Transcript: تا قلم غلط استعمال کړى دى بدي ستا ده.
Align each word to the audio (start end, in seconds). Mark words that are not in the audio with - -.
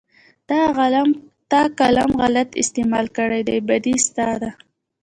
تا 1.51 1.61
قلم 1.79 2.09
غلط 2.21 2.49
استعمال 2.63 3.05
کړى 3.17 3.39
دى 3.47 3.57
بدي 3.67 3.95
ستا 4.05 4.29
ده. 4.41 4.51